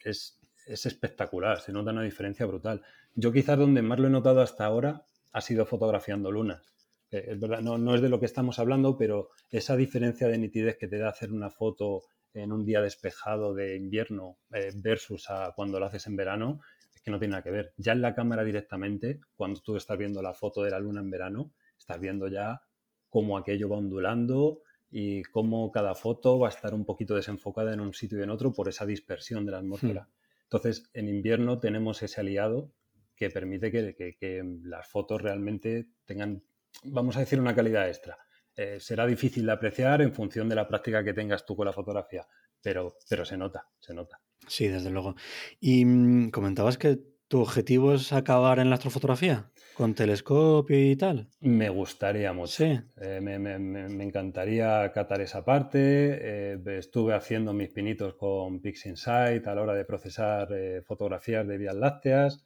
[0.03, 2.81] es, es espectacular, se nota una diferencia brutal.
[3.15, 6.73] Yo quizás donde más lo he notado hasta ahora ha sido fotografiando lunas
[7.13, 10.87] es verdad, no, es de lo que estamos hablando, pero esa diferencia de nitidez que
[10.87, 15.79] te da hacer una foto en un día despejado de invierno eh, versus a cuando
[15.79, 16.61] lo haces en verano,
[16.95, 17.73] es que no tiene nada que ver.
[17.77, 21.11] Ya en la cámara directamente, cuando tú estás viendo la foto de la luna en
[21.11, 22.61] verano, estás viendo ya
[23.09, 27.79] cómo aquello va ondulando y cómo cada foto va a estar un poquito desenfocada en
[27.79, 30.03] un sitio y en otro por esa dispersión de la atmósfera.
[30.03, 30.43] Hmm.
[30.43, 32.71] Entonces, en invierno tenemos ese aliado
[33.15, 36.43] que permite que las fotos realmente tengan
[36.83, 38.17] vamos a decir, una calidad extra.
[38.55, 41.73] Eh, será difícil de apreciar en función de la práctica que tengas tú con la
[41.73, 42.27] fotografía,
[42.61, 44.21] pero, pero se nota, se nota.
[44.47, 45.15] Sí, desde luego.
[45.59, 51.27] Y mm, comentabas que tu objetivo es acabar en la astrofotografía, con telescopio y tal.
[51.41, 52.53] Me gustaría mucho.
[52.53, 52.79] Sí.
[53.01, 55.79] Eh, me, encantaría catar esa parte.
[55.79, 60.49] Eh, estuve haciendo mis pinitos con PixInsight a la hora de procesar
[60.85, 62.43] fotografías de vías lácteas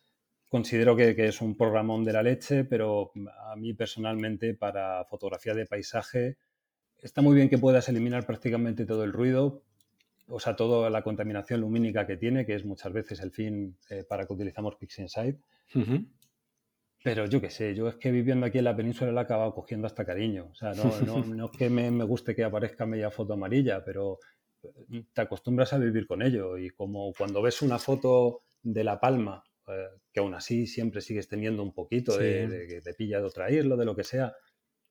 [0.50, 3.12] considero que, es un programón de la leche, pero
[3.50, 6.38] a mí personalmente para fotografía de paisaje
[7.00, 9.64] está muy bien que puedas eliminar prácticamente todo el ruido,
[10.28, 14.04] o sea, toda la contaminación lumínica que tiene, que es muchas veces el fin eh,
[14.08, 15.38] para que utilizamos PixInsight.
[17.04, 19.54] Pero yo qué sé, yo es que viviendo aquí en la península le he acabado
[19.54, 20.50] cogiendo hasta cariño.
[20.52, 20.84] O sea, no,
[21.26, 24.20] no, es que me, me, guste que aparezca media foto amarilla, pero
[24.64, 26.58] eh, te acostumbras a vivir con ello.
[26.58, 31.28] Y como cuando ves una foto de La Palma eh, que aún así siempre sigues
[31.28, 34.34] teniendo un poquito de, de, de, pilla de otra isla, de lo que sea.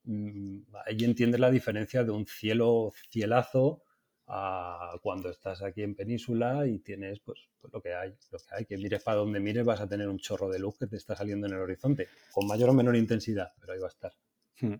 [0.04, 3.82] Mm, ahí entiendes la diferencia de un cielo cielazo
[4.28, 8.44] a cuando estás aquí en península y tienes pues, pues, lo que hay, lo que
[8.50, 10.96] hay, que mires para donde mires vas a tener un chorro de luz que te
[10.96, 14.12] está saliendo en el horizonte, con mayor o menor intensidad, pero ahí va a estar.
[14.60, 14.74] Hmm.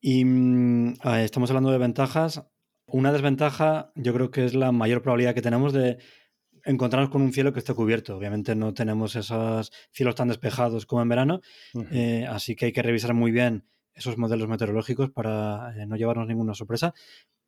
[0.00, 2.42] Y mm, estamos hablando de ventajas.
[2.86, 5.98] Una desventaja yo creo que es la mayor probabilidad que tenemos de
[6.64, 8.16] encontrarnos con un cielo que esté cubierto.
[8.16, 11.40] Obviamente no tenemos esos cielos tan despejados como en verano,
[11.90, 16.26] eh, así que hay que revisar muy bien esos modelos meteorológicos para eh, no llevarnos
[16.26, 16.94] ninguna sorpresa.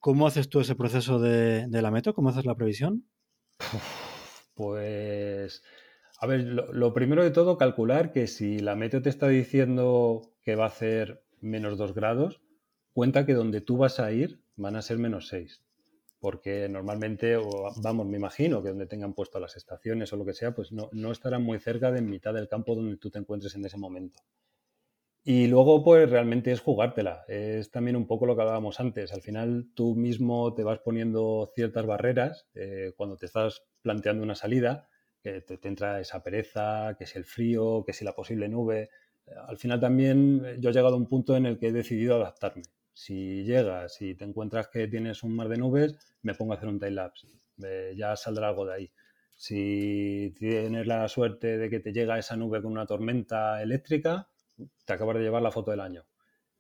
[0.05, 2.13] ¿Cómo haces tú ese proceso de, la meto?
[2.13, 3.09] ¿Cómo haces la previsión?
[4.55, 5.65] Pues,
[6.21, 10.55] a ver, lo, primero de todo, calcular que si la meteo te está diciendo que
[10.57, 12.43] va a hacer menos 2 grados,
[12.93, 15.65] cuenta que donde tú vas a ir van a ser menos 6
[16.21, 17.37] porque normalmente,
[17.83, 20.89] vamos, me imagino que donde tengan puesto las estaciones o lo que sea, pues no,
[20.93, 24.23] no estarán muy cerca de mitad del campo donde tú te encuentres en ese momento.
[25.27, 27.25] Y luego, pues realmente es jugártela.
[27.29, 29.13] Es también un poco lo que hablábamos antes.
[29.15, 34.35] Al final tú mismo te vas poniendo ciertas barreras eh, cuando te estás planteando una
[34.35, 34.87] salida,
[35.23, 38.91] que te, te, entra esa pereza, que si el frío, que si la posible nube.
[39.49, 42.63] Al final también yo he llegado a un punto en el que he decidido adaptarme.
[42.93, 46.69] Si llegas y te encuentras que tienes un mar de nubes, me pongo a hacer
[46.69, 47.29] un time lapse.
[47.97, 48.93] ya saldrá algo de ahí.
[49.37, 54.29] Si tienes la suerte de que te llega esa nube con una tormenta eléctrica,
[54.85, 56.05] te acabas de llevar la foto del año.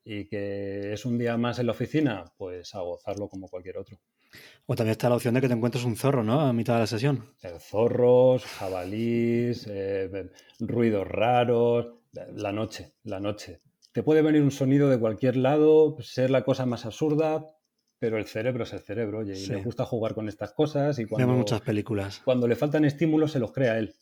[0.04, 3.98] Y que es un día más en la oficina, pues a gozarlo como cualquier otro.
[4.66, 6.40] O también está la opción de que te encuentres un zorro, ¿no?
[6.40, 7.34] A mitad de la sesión.
[7.42, 11.94] Eh, zorros, jabalís, eh, ruidos raros.
[12.12, 13.60] La noche, la noche
[13.94, 17.46] te puede venir un sonido de cualquier lado, ser la cosa más absurda,
[18.00, 20.98] pero el cerebro es el cerebro, oye, y le gusta jugar con estas cosas.
[20.98, 22.20] Y cuando, muchas películas.
[22.24, 23.94] Cuando le faltan estímulos, se los crea él.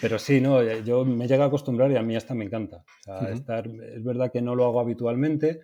[0.00, 2.84] Pero sí, no, eh, yo me llega a acostumbrar y a mí hasta me encanta.
[3.32, 5.60] estar, es verdad que no lo hago habitualmente,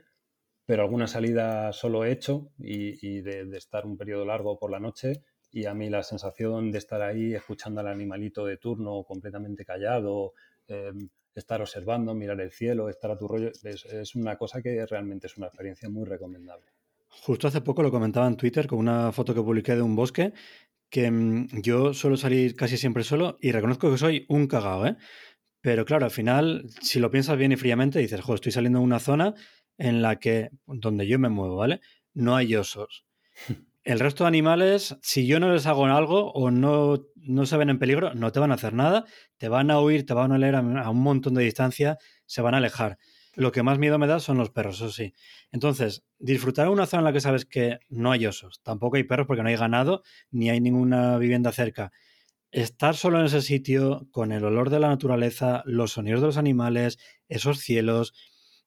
[0.64, 5.22] pero alguna salida solo he hecho y, de, estar un periodo largo por la noche.
[5.52, 10.33] Y a mí la sensación de estar ahí escuchando al animalito de turno completamente callado,
[10.66, 15.29] em, estar observando, mirar el cielo, estar a tu rollo, es, una cosa que realmente
[15.29, 16.66] es una experiencia muy recomendable.
[17.09, 20.33] Justo hace poco lo comentaba en Twitter con una foto que publiqué de un bosque,
[20.90, 24.96] que mm, yo suelo salir casi siempre solo y reconozco que soy un cagao, ¿eh?
[25.61, 28.85] Pero claro, al final, si lo piensas bien y fríamente, dices, jo, estoy saliendo de
[28.85, 29.35] una zona
[29.79, 31.81] en la que, donde yo me muevo, ¿vale?
[32.14, 33.05] No hay osos.
[33.87, 37.70] el resto de animales, si yo no les hago algo o no, no se ven
[37.70, 39.05] en peligro, no te van a hacer nada,
[39.38, 41.96] te van a huir, te van a leer a, un montón de distancia,
[42.27, 42.99] se van a alejar.
[43.37, 45.14] Lo que más miedo me da son los perros, eso sí.
[45.53, 49.27] Entonces, disfrutar una zona en la que sabes que no hay osos, tampoco hay perros
[49.27, 51.92] porque no hay ganado, ni hay ninguna vivienda cerca.
[52.51, 56.38] Estar solo en ese sitio, con el olor de la naturaleza, los sonidos de los
[56.38, 58.14] animales, esos cielos,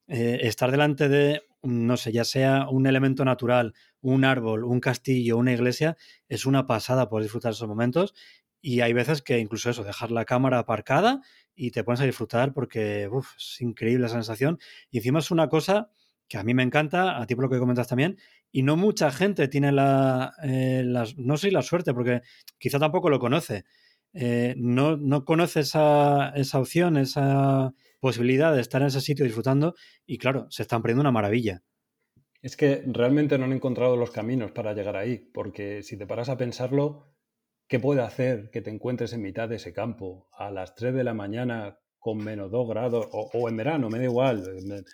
[0.06, 5.36] eh, estar delante de, no sé, ya sea un elemento natural un árbol, un castillo,
[5.36, 5.96] una iglesia,
[6.28, 8.14] es una pasada poder disfrutar esos momentos.
[8.62, 11.20] Y hay veces que incluso eso, dejar la cámara aparcada
[11.60, 14.58] y te pones a disfrutar porque es increíble la sensación.
[14.90, 15.90] Y encima es una cosa
[16.26, 18.16] que a mí me encanta, a ti por lo que comentas también,
[18.50, 20.82] y no mucha gente tiene la, eh,
[21.18, 22.22] no sé la suerte, porque
[22.58, 23.64] quizá tampoco lo conoce.
[24.14, 29.74] Eh, no, no conoce esa, esa opción, esa posibilidad de estar en ese sitio disfrutando
[30.06, 31.62] y claro, se están perdiendo una maravilla.
[32.40, 36.30] Es que realmente no han encontrado los caminos para llegar ahí, porque si te paras
[36.30, 37.10] a pensarlo,
[37.70, 41.04] ¿qué puede hacer que te encuentres en mitad de ese campo a las 3 de
[41.04, 44.84] la mañana con menos 2 grados o, en verano, me da igual?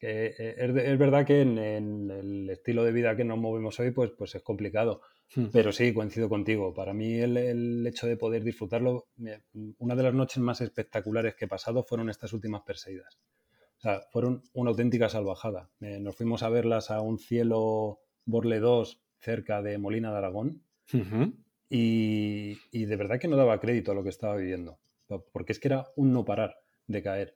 [0.00, 4.34] Eh, es, verdad que en, el estilo de vida que nos movemos hoy, pues, pues
[4.34, 5.02] es complicado.
[5.34, 5.48] Hmm.
[5.52, 6.72] Pero sí, coincido contigo.
[6.72, 9.08] Para mí el, el, hecho de poder disfrutarlo,
[9.78, 13.18] una de las noches más espectaculares que he pasado fueron estas últimas perseguidas.
[13.76, 15.68] O sea, fueron una auténtica salvajada.
[15.80, 20.62] Eh, nos fuimos a verlas a un cielo Borle 2 cerca de Molina de Aragón
[21.70, 24.78] y, de verdad que no daba crédito a lo que estaba viviendo,
[25.32, 27.34] porque es que era un no parar de caer.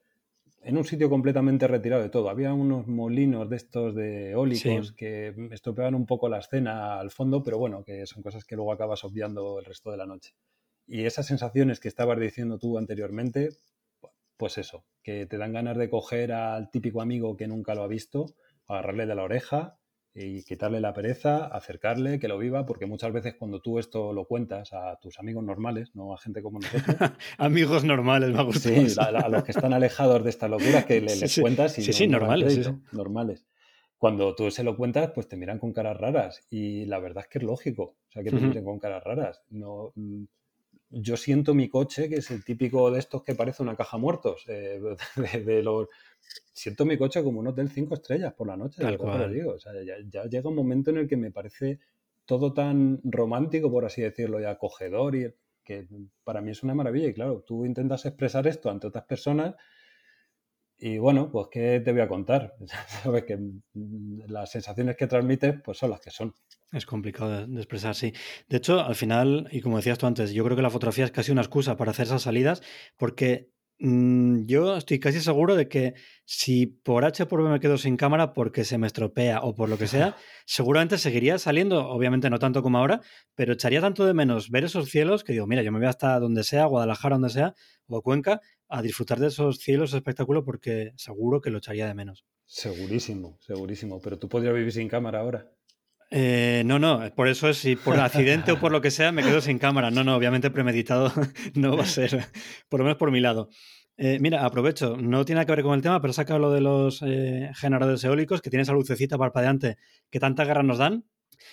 [0.64, 2.30] En un sitio completamente retirado de todo.
[2.30, 7.42] Había unos molinos de estos de eólicos que estropeaban un poco la escena al fondo,
[7.42, 10.34] pero bueno, que son cosas que luego acabas obviando el resto de la noche.
[10.86, 13.50] Y esas sensaciones que estabas diciendo tú anteriormente,
[14.36, 17.88] pues eso, que te dan ganas de coger al típico amigo que nunca lo ha
[17.88, 18.26] visto,
[18.68, 19.78] agarrarle de la oreja
[20.14, 24.26] y quitarle la pereza, acercarle, que lo viva, porque muchas veces cuando tú esto lo
[24.26, 26.84] cuentas a tus amigos normales, no a gente como nosotros.
[27.38, 28.68] amigos normales, me gusta.
[28.68, 32.08] Sí, a, los que están alejados de esta locura, que les cuentas y sí, sí,
[32.08, 33.46] normales, normales.
[33.96, 36.44] Cuando tú se lo cuentas, pues te miran con caras raras.
[36.50, 39.42] Y la verdad es que es lógico, o sea, que te miren con caras raras.
[39.48, 40.24] No, mm,
[40.92, 44.44] yo siento mi coche, que es el típico de estos que parece una caja muertos,
[44.48, 44.80] eh,
[45.46, 45.88] de, los...
[46.52, 49.32] Siento mi coche como un hotel cinco estrellas por la noche, Tal cual.
[49.32, 49.52] digo.
[49.54, 51.80] O sea, ya, llega un momento en el que me parece
[52.24, 55.88] todo tan romántico, por así decirlo, y acogedor, y que
[56.24, 57.08] para mí es una maravilla.
[57.08, 59.54] Y claro, tú intentas expresar esto ante otras personas
[60.84, 62.56] y bueno, pues ¿qué te voy a contar?
[63.04, 63.38] Sabes que
[64.26, 66.34] las sensaciones que transmites pues son las que son.
[66.72, 68.14] Es complicado de, expresar, sí.
[68.48, 71.10] De hecho, al final, y como decías tú antes, yo creo que la fotografía es
[71.10, 72.62] casi una excusa para hacer esas salidas,
[72.96, 75.92] porque mm, yo estoy casi seguro de que
[76.24, 79.68] si por H por B me quedo sin cámara porque se me estropea o por
[79.68, 83.02] lo que sea, seguramente seguiría saliendo, obviamente no tanto como ahora,
[83.34, 86.18] pero echaría tanto de menos ver esos cielos que digo, mira, yo me voy hasta
[86.20, 87.54] donde sea, Guadalajara, donde sea,
[87.86, 92.24] o Cuenca, a disfrutar de esos cielos espectáculos porque seguro que lo echaría de menos.
[92.46, 94.00] Segurísimo, segurísimo.
[94.00, 95.50] Pero tú podrías vivir sin cámara ahora.
[96.14, 99.22] Eh, no, no, por eso es si por accidente o por lo que sea me
[99.22, 99.90] quedo sin cámara.
[99.90, 101.10] No, no, obviamente premeditado
[101.54, 102.26] no va a ser,
[102.68, 103.48] por lo menos por mi lado.
[103.96, 107.00] Eh, mira, aprovecho, no tiene que ver con el tema, pero saca lo de los
[107.00, 109.78] eh, generadores eólicos, que tiene esa lucecita parpadeante
[110.10, 111.06] que tanta guerra nos dan.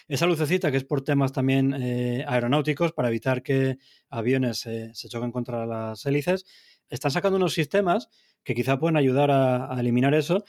[0.10, 3.78] Esa lucecita que es por temas también aeronáuticos, para evitar que
[4.10, 6.46] aviones se choquen contra las hélices,
[6.90, 8.10] están sacando unos sistemas
[8.44, 10.44] que quizá pueden ayudar a eliminar eso,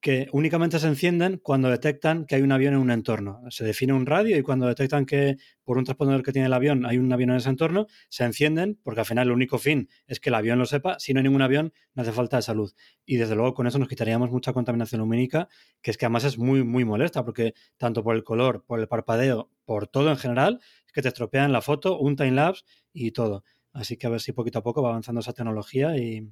[0.00, 3.42] que únicamente se encienden cuando detectan que hay un avión en un entorno.
[3.50, 6.86] Se define un radio y cuando detectan que por un transpondedor que tiene el avión
[6.86, 10.18] hay un avión en ese entorno, se encienden porque al final el único fin es
[10.18, 10.98] que el avión lo sepa.
[10.98, 12.74] Si no hay ningún avión, no hace falta esa luz.
[13.04, 15.48] Y desde luego con eso nos quitaríamos mucha contaminación lumínica,
[15.82, 18.88] que es que además es muy, muy molesta porque tanto por el color, por el
[18.88, 23.10] parpadeo, por todo en general, es que te estropean la foto, un time lapse y
[23.10, 23.44] todo.
[23.72, 26.28] Así que a ver si poquito a poco va avanzando esa tecnología y,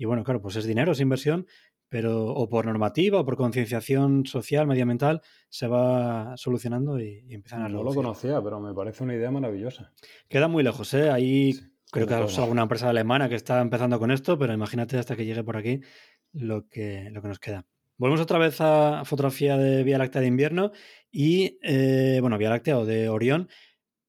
[0.00, 1.46] y bueno, claro, pues es dinero, es inversión,
[1.90, 7.68] pero o por normativa o por concienciación social, medioambiental, se va solucionando y, empiezan a
[7.68, 9.92] No lo conocía, pero me parece una idea maravillosa.
[10.28, 11.10] Queda muy lejos, ¿eh?
[11.10, 15.16] Ahí creo que es alguna empresa alemana que está empezando con esto, pero imagínate hasta
[15.16, 15.80] que llegue por aquí
[16.32, 17.66] lo que, lo que nos queda.
[17.98, 20.70] Volvemos otra vez a fotografía de Vía Láctea de invierno
[21.10, 23.48] y, eh, bueno, Vía Láctea o de Orión.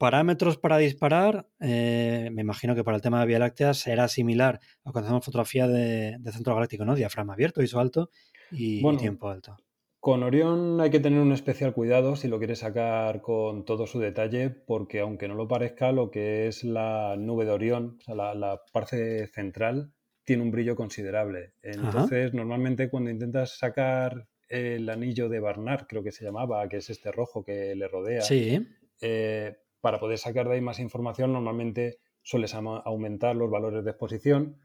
[0.01, 4.59] Parámetros para disparar, eh, me imagino que para el tema de Vía Láctea será similar
[4.83, 6.95] a cuando hacemos fotografía de, centro galáctico, ¿no?
[6.95, 8.09] Diafragma abierto, ISO alto
[8.49, 9.57] y, tiempo alto.
[9.99, 13.99] Con Orión hay que tener un especial cuidado si lo quieres sacar con todo su
[13.99, 18.15] detalle, porque aunque no lo parezca, lo que es la nube de Orión, o sea,
[18.15, 21.53] la, parte central, tiene un brillo considerable.
[21.61, 26.89] Entonces, normalmente cuando intentas sacar el anillo de Barnard, creo que se llamaba, que es
[26.89, 28.21] este rojo que le rodea.
[28.21, 28.67] Sí.
[28.99, 34.57] Eh, para poder sacar de ahí más información, normalmente sueles aumentar los valores de exposición,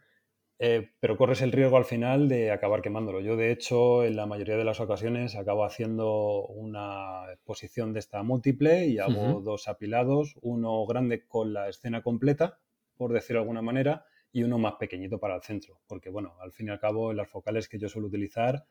[0.59, 3.21] eh, pero corres el riesgo al final de acabar quemándolo.
[3.21, 8.23] Yo, de hecho, en la mayoría de las ocasiones acabo haciendo una exposición de esta
[8.23, 12.59] múltiple y hago dos apilados, uno grande con la escena completa,
[12.97, 16.53] por decirlo de alguna manera, y uno más pequeñito para el centro, porque bueno, al
[16.53, 18.65] fin y al cabo en las focales que yo suelo utilizar,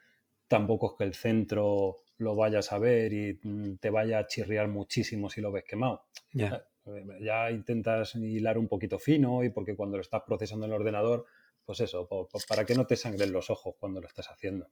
[0.48, 4.68] tampoco es que el centro lo vayas a ver y mm, te vaya a chirriar
[4.68, 6.06] muchísimo si lo ves quemado.
[6.32, 6.66] Ya.
[6.86, 10.80] Eh, ya intentas hilar un poquito fino y porque cuando lo estás procesando en el
[10.80, 11.26] ordenador,
[11.66, 12.08] pues eso,
[12.48, 14.70] para que no te sangren los ojos cuando lo estás haciendo.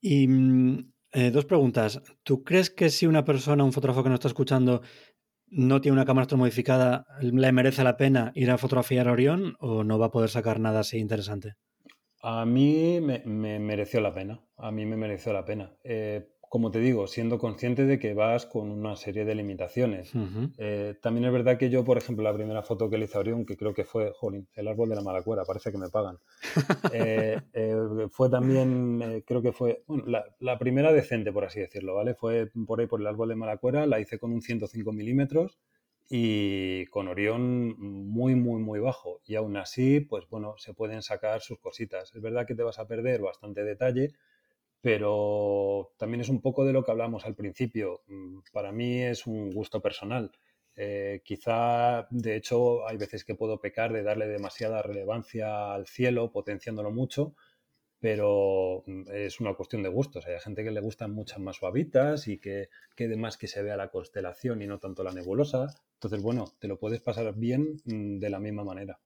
[0.00, 2.00] Y mm, eh, dos preguntas.
[2.22, 4.82] ¿Tú crees que si una persona, un fotógrafo que nos está escuchando,
[5.48, 9.84] no tiene una cámara modificada, ¿le merece la pena ir a fotografiar a Orión o
[9.84, 11.54] no va a poder sacar nada así interesante?
[12.28, 13.20] A mí me,
[13.60, 15.76] mereció la pena, a mí me mereció la pena.
[15.84, 20.10] Eh, como te digo, siendo consciente de que vas con una serie de limitaciones.
[20.58, 23.20] Eh, también es verdad que yo, por ejemplo, la primera foto que le hice a
[23.20, 26.18] Orión, que creo que fue, jolín, el árbol de la malacuera, parece que me pagan.
[26.92, 27.40] Eh,
[28.10, 32.14] fue también, creo que fue, bueno, la, la, primera decente, por así decirlo, ¿vale?
[32.14, 35.58] Fue por ahí por el árbol de malacuera, la hice con un 105 milímetros
[36.08, 39.20] y con Orión muy, muy, muy bajo.
[39.26, 42.14] Y aún así, pues bueno, se pueden sacar sus cositas.
[42.14, 44.12] Es verdad que te vas a perder bastante detalle,
[44.80, 48.02] pero también es un poco de lo que hablamos al principio.
[48.06, 50.32] Mm, para mí es un gusto personal.
[50.76, 56.30] Eh, quizá, de hecho, hay veces que puedo pecar de darle demasiada relevancia al cielo,
[56.32, 57.34] potenciándolo mucho,
[58.00, 60.26] pero mm, es una cuestión de gustos.
[60.26, 63.76] Hay gente que le gustan muchas más suavitas y que quede más que se vea
[63.76, 65.66] la constelación y no tanto la nebulosa.
[65.94, 69.00] Entonces, bueno, te lo puedes pasar bien mm, de la misma manera.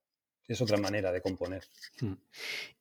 [0.47, 1.63] Es otra manera de componer.
[2.01, 2.13] Hmm.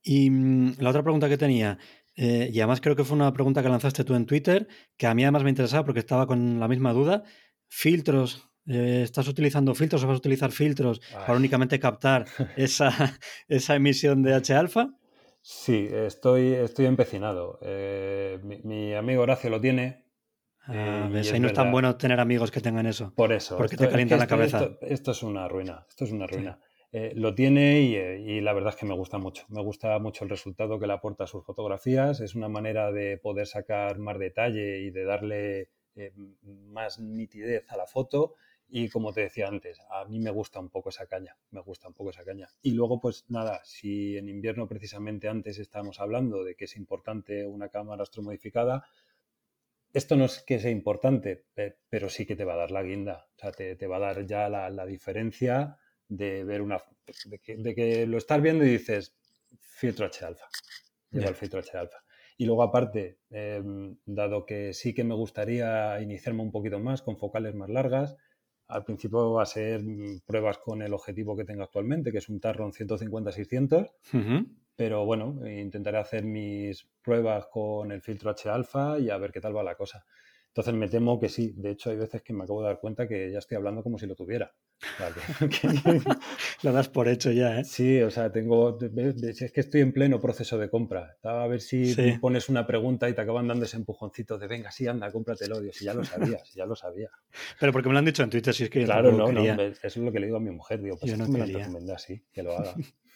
[0.03, 1.79] Y mm, la otra pregunta que tenía,
[2.17, 5.15] eh, y además creo que fue una pregunta que lanzaste tú en Twitter, que a
[5.15, 7.23] mí además me interesaba porque estaba con la misma duda.
[7.69, 13.77] Filtros, eh, ¿estás utilizando filtros o vas a utilizar filtros para únicamente captar esa, esa
[13.77, 15.00] emisión de H-alfa?
[15.43, 17.59] Sí, estoy, estoy empecinado.
[17.63, 20.05] Eh, mi, amigo Horacio lo tiene.
[20.67, 23.13] Ah, ahí no es tan bueno tener amigos que tengan eso.
[23.15, 23.57] Por eso.
[23.57, 24.79] Porque te calienta la cabeza.
[24.83, 25.87] Esto, es una ruina.
[25.89, 26.61] Esto es una ruina.
[26.93, 29.47] Eh, lo tiene y, la verdad es que me gusta mucho.
[29.49, 32.21] Me gusta mucho el resultado que le aporta a sus fotografías.
[32.21, 37.77] Es una manera de poder sacar más detalle y de darle eh, más nitidez a
[37.77, 38.35] la foto.
[38.73, 41.89] Y como te decía antes, a mí me gusta un poco esa caña, me gusta
[41.89, 42.49] un poco esa caña.
[42.63, 47.45] Y luego, pues nada, si en invierno precisamente antes estábamos hablando de que es importante
[47.47, 48.85] una cámara astromodificada,
[49.93, 51.47] esto no es que sea importante,
[51.89, 54.25] pero sí que te va a dar la guinda, o sea, te, va a dar
[54.25, 55.79] ya la, diferencia
[56.09, 56.81] de ver una,
[57.57, 59.17] de que, lo estás viendo y dices,
[59.59, 60.47] filtro H alfa,
[61.11, 62.05] lleva el filtro H alfa.
[62.37, 67.19] Y luego aparte, em, dado que sí que me gustaría iniciarme un poquito más con
[67.19, 68.17] focales más largas,
[68.71, 72.29] al principio va a ser mm, pruebas con el objetivo que tengo actualmente, que es
[72.29, 73.91] un Tarron 150-600.
[74.77, 79.41] Pero bueno, intentaré hacer mis pruebas con el filtro H alfa y a ver qué
[79.41, 80.05] tal va la cosa.
[80.49, 81.53] Entonces me temo que sí.
[81.57, 83.99] De hecho, hay veces que me acabo de dar cuenta que ya estoy hablando como
[83.99, 84.53] si lo tuviera.
[86.63, 87.65] lo das por hecho ya, ¿eh?
[87.65, 88.79] Sí, o sea, tengo.
[88.81, 91.13] Es que estoy en pleno proceso de compra.
[91.15, 94.71] Estaba a ver si pones una pregunta y te acaban dando ese empujoncito de venga,
[94.71, 95.61] sí, anda, cómpratelo.
[95.61, 97.11] Dios, si ya lo sabías, ya lo sabía.
[97.59, 98.85] Pero porque me lo han dicho en Twitter, si es que.
[98.85, 100.81] Claro, no, no, eso es lo que le digo a mi mujer.
[100.81, 102.75] Digo, pues yo no me lo así, que lo haga.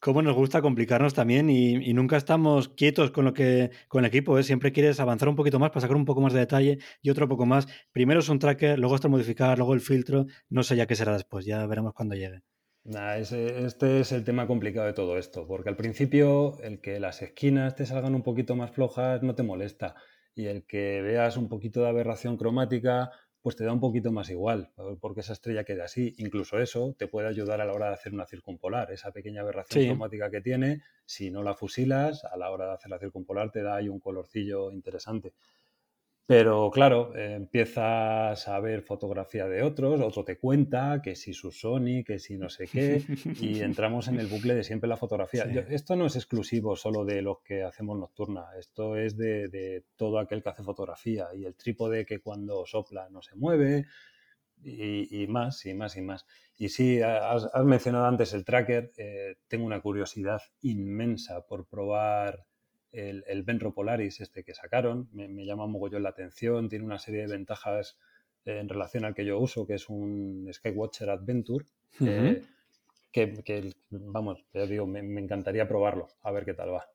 [0.00, 4.38] Cómo nos gusta complicarnos también y, nunca estamos quietos con lo que con el equipo.
[4.38, 4.42] ¿eh?
[4.42, 7.28] Siempre quieres avanzar un poquito más para sacar un poco más de detalle y otro
[7.28, 7.66] poco más.
[7.92, 10.26] Primero es un tracker, luego es modificar, luego el filtro.
[10.48, 12.42] No sé ya qué será después, ya veremos cuando llegue.
[12.84, 17.74] este es el tema complicado de todo esto, porque al principio el que las esquinas
[17.74, 19.94] te salgan un poquito más flojas no te molesta
[20.34, 23.10] y el que veas un poquito de aberración cromática
[23.42, 26.14] pues te da un poquito más igual, porque esa estrella queda así.
[26.18, 28.92] Incluso eso te puede ayudar a la hora de hacer una circumpolar.
[28.92, 32.90] Esa pequeña aberración cromática que tiene, si no la fusilas, a la hora de hacer
[32.90, 35.32] la circumpolar te da ahí un colorcillo interesante.
[36.32, 42.02] Pero claro, empiezas a ver fotografía de otros, otro te cuenta que si su Sony,
[42.06, 43.04] que si no sé qué,
[43.38, 45.44] y entramos en el bucle de siempre la fotografía.
[45.68, 50.42] esto no es exclusivo solo de los que hacemos nocturna, esto es de, todo aquel
[50.42, 53.84] que hace fotografía y el trípode que cuando sopla no se mueve
[54.64, 56.24] y, más y más y más.
[56.56, 62.46] Y sí, has, mencionado antes el tracker, eh, tengo una curiosidad inmensa por probar
[62.92, 66.98] el, el Benro Polaris este que sacaron, me, llama un mogollón la atención, tiene una
[66.98, 67.98] serie de ventajas
[68.44, 71.64] eh, en relación al que yo uso, que es un Skywatcher Adventure,
[72.00, 72.42] eh,
[73.10, 76.86] que, vamos, ya digo, me, encantaría probarlo, a ver qué tal va.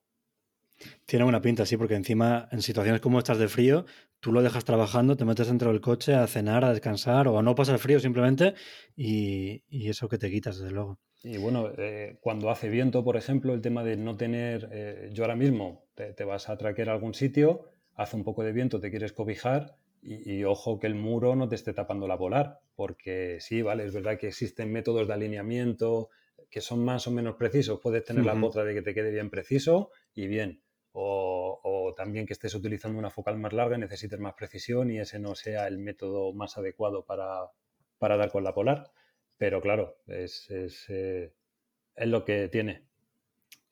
[1.07, 3.85] Tiene buena pinta, sí, porque encima en situaciones como estas de frío,
[4.19, 7.41] tú lo dejas trabajando, te metes dentro del coche a cenar, a descansar o a
[7.41, 8.53] no pasar frío simplemente
[8.95, 10.99] y, eso que te quitas, desde luego.
[11.23, 15.23] Y bueno, eh, cuando hace viento, por ejemplo, el tema de no tener, eh, yo
[15.23, 18.91] ahora mismo te, vas a traquear a algún sitio, hace un poco de viento, te
[18.91, 23.61] quieres cobijar y, ojo que el muro no te esté tapando la polar, porque sí,
[23.61, 26.09] vale, es verdad que existen métodos de alineamiento
[26.49, 29.29] que son más o menos precisos, puedes tener la potra de que te quede bien
[29.29, 30.61] preciso y bien,
[30.93, 35.19] o, también que estés utilizando una focal más larga y necesites más precisión y ese
[35.19, 37.49] no sea el método más adecuado para,
[37.99, 38.91] dar con la polar.
[39.37, 41.33] Pero claro, es, es, eh,
[41.95, 42.86] es lo que tiene.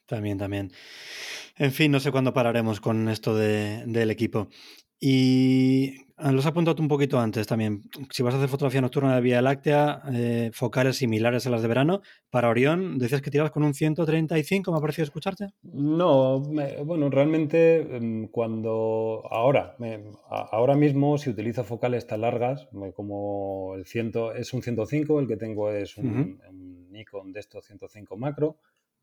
[0.06, 0.72] También, también.
[1.58, 4.50] En fin, no sé cuándo pararemos con esto del equipo.
[5.00, 7.84] Y ah, los has apuntado un poquito antes también.
[8.12, 11.68] Si vas a hacer fotografía nocturna de Vía Láctea, eh, focales similares a las de
[11.68, 15.50] verano, para Orión, decías que tirabas con un 135, ¿me ha parecido escucharte?
[15.64, 19.76] No, bueno, realmente em, cuando ahora,
[20.30, 25.38] ahora mismo si utilizo focales tan largas, como el 100, es un 105, el que
[25.38, 28.58] tengo es un, un Nikon de estos 105 macro,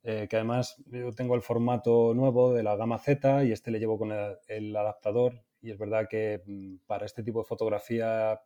[0.05, 3.79] eh, que además yo tengo el formato nuevo de la gama Z y este le
[3.79, 4.11] llevo con
[4.49, 8.41] el, adaptador y es verdad que mm, para este tipo de fotografía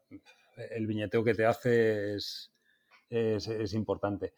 [0.70, 2.52] el viñeteo que te hace es,
[3.08, 4.34] es, importante.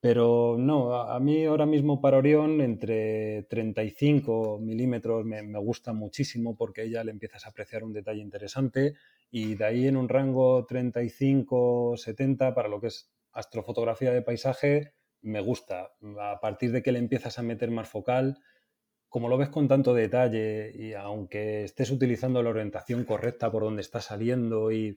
[0.00, 6.56] Pero no, a, mí ahora mismo para Orión entre 35 milímetros me, me, gusta muchísimo
[6.56, 8.94] porque ya le empiezas a apreciar un detalle interesante
[9.30, 15.40] y de ahí en un rango 35-70 para lo que es astrofotografía de paisaje me
[15.40, 15.92] gusta.
[16.20, 18.38] A partir de que le empiezas a meter más focal,
[19.08, 23.82] como lo ves con tanto detalle y aunque estés utilizando la orientación correcta por donde
[23.82, 24.96] está saliendo y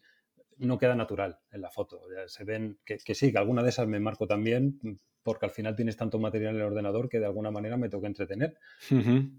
[0.58, 2.02] no queda natural en la foto.
[2.28, 4.80] Se ven que, sí, que alguna de esas me marco también
[5.22, 8.08] porque al final tienes tanto material en el ordenador que de alguna manera me toca
[8.08, 8.58] entretener.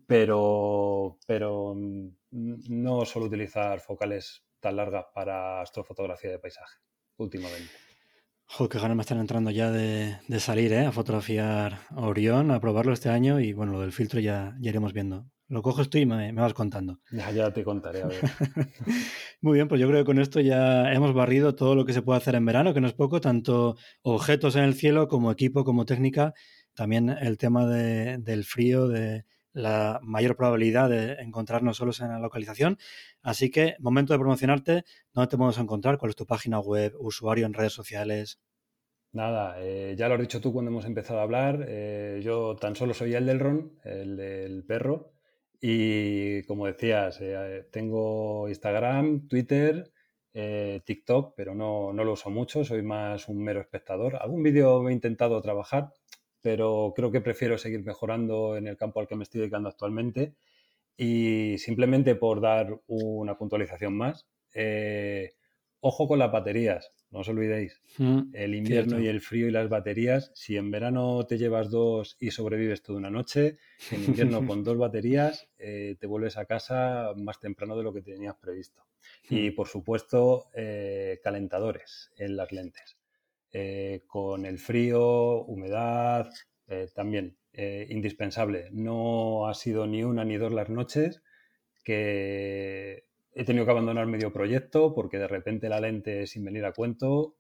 [0.07, 2.09] pero, pero mm,
[2.69, 6.79] no suelo utilizar focales tan largas para astrofotografía de paisaje
[7.19, 7.86] últimamente.
[8.49, 10.87] Joder, qué ganas me están entrando ya de, salir ¿eh?
[10.87, 14.71] a fotografiar a Orión, a probarlo este año y bueno, lo del filtro ya, ya
[14.71, 15.27] iremos viendo.
[15.49, 17.01] Lo coges tú y me, vas contando.
[17.13, 18.19] Ya, ya te contaré, a ver.
[19.41, 22.03] Muy bien, pues yo creo que con esto ya hemos barrido todo lo que se
[22.03, 25.65] puede hacer en verano, que no es poco, tanto objetos en el cielo como equipo,
[25.65, 26.33] como técnica.
[26.75, 29.25] También el tema del frío, de
[29.57, 32.77] la mayor probabilidad de encontrarnos solos en la localización.
[33.23, 34.85] Así que, momento de promocionarte,
[35.15, 35.97] ¿dónde te podemos encontrar?
[35.97, 38.39] ¿Cuál es tu página web, usuario en redes sociales?
[39.13, 41.65] Nada, eh, ya lo has dicho tú cuando hemos empezado a hablar.
[41.69, 45.15] Eh, yo tan solo soy el del Ron, el del perro.
[45.59, 49.91] Y como decías, eh, tengo Instagram, Twitter,
[50.85, 54.17] TikTok, pero no, no, lo uso mucho, soy más un mero espectador.
[54.17, 55.95] Algún vídeo he intentado trabajar,
[56.47, 60.37] pero creo que prefiero seguir mejorando en el campo al que me estoy dedicando actualmente.
[60.97, 65.35] Y simplemente por dar una puntualización más, eh,
[65.81, 67.83] ojo con las baterías, no os olvidéis.
[67.99, 72.17] Mm, el invierno y el frío y las baterías, si en verano te llevas dos
[72.21, 73.59] y sobrevives toda una noche,
[73.91, 78.03] en invierno con dos baterías eh, te vuelves a casa más temprano de lo que
[78.03, 78.87] tenías previsto.
[79.29, 79.55] Y mm.
[79.57, 82.96] por supuesto, eh, calentadores en las lentes.
[83.59, 86.31] Eh, con el frío, humedad,
[86.67, 88.69] eh, también eh, indispensable.
[88.71, 91.23] No ha sido ni una ni dos las noches
[91.83, 96.73] que he tenido que abandonar medio proyecto porque de repente la lente, sin venir a
[96.73, 97.37] cuento,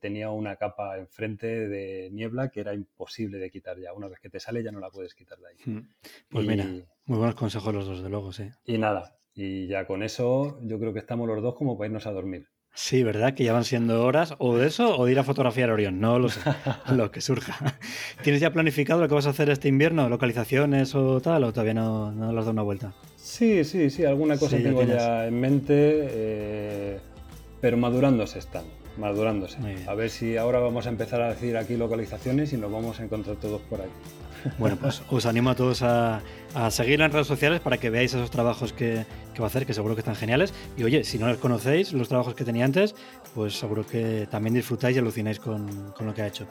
[0.00, 3.94] tenía una capa enfrente de niebla que era imposible de quitar ya.
[3.94, 5.56] Una vez que te sale ya no la puedes quitar de ahí.
[5.64, 5.88] Hmm.
[6.28, 6.64] Pues mira,
[7.04, 8.50] muy buenos consejos los dos, de luego, sí.
[8.64, 12.06] Y nada, y ya con eso yo creo que estamos los dos como para irnos
[12.06, 12.48] a dormir.
[12.80, 13.34] Sí, ¿verdad?
[13.34, 16.00] Que ya van siendo horas o de eso o de ir a fotografiar Orión.
[16.00, 16.38] No lo sé.
[16.94, 17.76] lo que surja.
[18.22, 20.08] ¿Tienes ya planificado lo que vas a hacer este invierno?
[20.08, 21.42] ¿Localizaciones o tal?
[21.42, 22.94] ¿O todavía no, no le has dado una vuelta?
[23.16, 24.04] Sí, sí, sí.
[24.04, 27.00] Alguna cosa tengo ya, en mente, eh,
[27.60, 28.64] pero madurándose están.
[28.98, 29.58] Madurándose.
[29.86, 33.04] A ver si ahora vamos a empezar a decir aquí localizaciones y nos vamos a
[33.04, 33.88] encontrar todos por ahí.
[34.58, 36.20] Bueno, pues os animo a todos a,
[36.70, 39.06] seguir en redes sociales para que veáis esos trabajos que,
[39.38, 40.52] va a hacer, que seguro que están geniales.
[40.76, 42.94] Y oye, si no los conocéis, los trabajos que tenía antes,
[43.34, 46.46] pues seguro que también disfrutáis y alucináis con, con lo que ha hecho.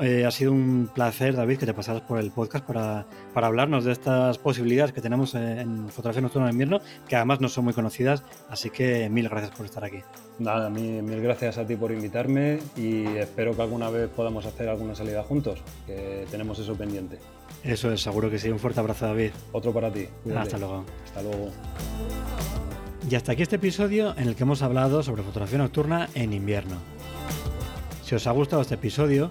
[0.00, 3.84] Eh, ha sido un placer, David, que te pasaras por el podcast para, para hablarnos
[3.84, 7.74] de estas posibilidades que tenemos en fotografía nocturna de invierno, que además no son muy
[7.74, 9.98] conocidas, así que mil gracias por estar aquí.
[10.38, 14.68] Nada, mil, mil gracias a ti por invitarme y espero que alguna vez podamos hacer
[14.68, 17.18] alguna salida juntos, que tenemos eso pendiente.
[17.62, 18.48] Eso es, seguro que sí.
[18.48, 19.30] Un fuerte abrazo, David.
[19.52, 20.08] Otro para ti.
[20.34, 20.84] Hasta luego.
[21.04, 21.50] Hasta luego.
[23.08, 26.76] Y hasta aquí este episodio en el que hemos hablado sobre fotografía nocturna en invierno.
[28.04, 29.30] Si os ha gustado este episodio,